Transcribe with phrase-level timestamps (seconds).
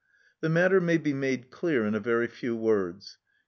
[0.39, 3.19] The matter may be made clear in a very few words.